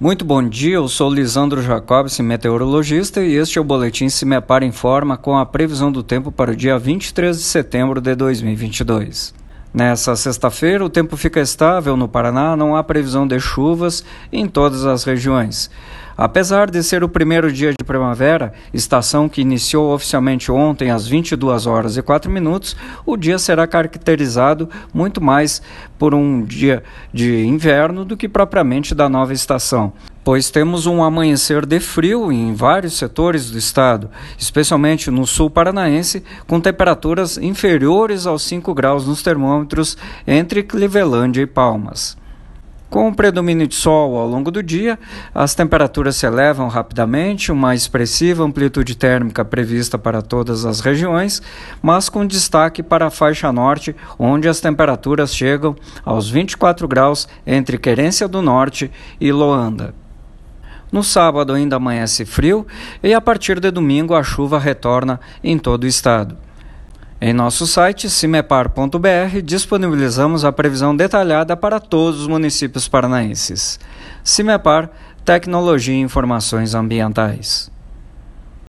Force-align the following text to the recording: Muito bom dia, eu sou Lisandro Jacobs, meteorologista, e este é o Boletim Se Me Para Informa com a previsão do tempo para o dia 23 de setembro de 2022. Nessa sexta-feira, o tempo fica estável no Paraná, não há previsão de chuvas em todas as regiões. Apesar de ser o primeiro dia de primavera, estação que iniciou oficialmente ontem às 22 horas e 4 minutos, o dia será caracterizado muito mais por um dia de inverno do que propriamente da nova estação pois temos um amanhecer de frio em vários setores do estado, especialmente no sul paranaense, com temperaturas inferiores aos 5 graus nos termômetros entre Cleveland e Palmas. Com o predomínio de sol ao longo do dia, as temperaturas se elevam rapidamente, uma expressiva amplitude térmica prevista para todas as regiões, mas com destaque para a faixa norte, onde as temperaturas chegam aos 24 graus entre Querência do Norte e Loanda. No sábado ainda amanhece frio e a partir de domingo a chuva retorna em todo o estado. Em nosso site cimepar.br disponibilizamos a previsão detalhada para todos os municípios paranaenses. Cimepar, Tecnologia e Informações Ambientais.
Muito 0.00 0.24
bom 0.24 0.48
dia, 0.48 0.76
eu 0.76 0.86
sou 0.86 1.12
Lisandro 1.12 1.60
Jacobs, 1.60 2.20
meteorologista, 2.20 3.20
e 3.20 3.34
este 3.34 3.58
é 3.58 3.60
o 3.60 3.64
Boletim 3.64 4.08
Se 4.08 4.24
Me 4.24 4.40
Para 4.40 4.64
Informa 4.64 5.16
com 5.16 5.36
a 5.36 5.44
previsão 5.44 5.90
do 5.90 6.04
tempo 6.04 6.30
para 6.30 6.52
o 6.52 6.56
dia 6.56 6.78
23 6.78 7.36
de 7.36 7.42
setembro 7.42 8.00
de 8.00 8.14
2022. 8.14 9.34
Nessa 9.78 10.16
sexta-feira, 10.16 10.84
o 10.84 10.90
tempo 10.90 11.16
fica 11.16 11.40
estável 11.40 11.96
no 11.96 12.08
Paraná, 12.08 12.56
não 12.56 12.74
há 12.74 12.82
previsão 12.82 13.28
de 13.28 13.38
chuvas 13.38 14.04
em 14.32 14.44
todas 14.48 14.84
as 14.84 15.04
regiões. 15.04 15.70
Apesar 16.16 16.68
de 16.68 16.82
ser 16.82 17.04
o 17.04 17.08
primeiro 17.08 17.52
dia 17.52 17.70
de 17.70 17.84
primavera, 17.84 18.52
estação 18.74 19.28
que 19.28 19.40
iniciou 19.40 19.94
oficialmente 19.94 20.50
ontem 20.50 20.90
às 20.90 21.06
22 21.06 21.64
horas 21.66 21.96
e 21.96 22.02
4 22.02 22.28
minutos, 22.28 22.74
o 23.06 23.16
dia 23.16 23.38
será 23.38 23.68
caracterizado 23.68 24.68
muito 24.92 25.22
mais 25.22 25.62
por 25.96 26.12
um 26.12 26.42
dia 26.42 26.82
de 27.14 27.46
inverno 27.46 28.04
do 28.04 28.16
que 28.16 28.28
propriamente 28.28 28.96
da 28.96 29.08
nova 29.08 29.32
estação 29.32 29.92
pois 30.28 30.50
temos 30.50 30.84
um 30.84 31.02
amanhecer 31.02 31.64
de 31.64 31.80
frio 31.80 32.30
em 32.30 32.52
vários 32.52 32.98
setores 32.98 33.50
do 33.50 33.56
estado, 33.56 34.10
especialmente 34.36 35.10
no 35.10 35.26
sul 35.26 35.48
paranaense, 35.48 36.22
com 36.46 36.60
temperaturas 36.60 37.38
inferiores 37.38 38.26
aos 38.26 38.42
5 38.42 38.74
graus 38.74 39.06
nos 39.06 39.22
termômetros 39.22 39.96
entre 40.26 40.62
Cleveland 40.62 41.40
e 41.40 41.46
Palmas. 41.46 42.14
Com 42.90 43.08
o 43.08 43.14
predomínio 43.14 43.66
de 43.66 43.74
sol 43.74 44.18
ao 44.18 44.28
longo 44.28 44.50
do 44.50 44.62
dia, 44.62 44.98
as 45.34 45.54
temperaturas 45.54 46.16
se 46.16 46.26
elevam 46.26 46.68
rapidamente, 46.68 47.50
uma 47.50 47.74
expressiva 47.74 48.44
amplitude 48.44 48.98
térmica 48.98 49.46
prevista 49.46 49.96
para 49.96 50.20
todas 50.20 50.66
as 50.66 50.80
regiões, 50.80 51.40
mas 51.80 52.10
com 52.10 52.26
destaque 52.26 52.82
para 52.82 53.06
a 53.06 53.10
faixa 53.10 53.50
norte, 53.50 53.96
onde 54.18 54.46
as 54.46 54.60
temperaturas 54.60 55.34
chegam 55.34 55.74
aos 56.04 56.28
24 56.28 56.86
graus 56.86 57.26
entre 57.46 57.78
Querência 57.78 58.28
do 58.28 58.42
Norte 58.42 58.90
e 59.18 59.32
Loanda. 59.32 59.94
No 60.90 61.02
sábado 61.04 61.52
ainda 61.52 61.76
amanhece 61.76 62.24
frio 62.24 62.66
e 63.02 63.12
a 63.12 63.20
partir 63.20 63.60
de 63.60 63.70
domingo 63.70 64.14
a 64.14 64.22
chuva 64.22 64.58
retorna 64.58 65.20
em 65.42 65.58
todo 65.58 65.84
o 65.84 65.86
estado. 65.86 66.36
Em 67.20 67.32
nosso 67.32 67.66
site 67.66 68.08
cimepar.br 68.08 69.42
disponibilizamos 69.44 70.44
a 70.44 70.52
previsão 70.52 70.94
detalhada 70.94 71.56
para 71.56 71.80
todos 71.80 72.20
os 72.20 72.26
municípios 72.28 72.86
paranaenses. 72.86 73.78
Cimepar, 74.22 74.88
Tecnologia 75.24 75.94
e 75.94 76.00
Informações 76.00 76.74
Ambientais. 76.74 77.70